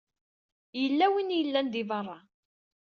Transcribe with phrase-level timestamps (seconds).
[0.81, 2.17] Yella win i yellan di beṛṛa.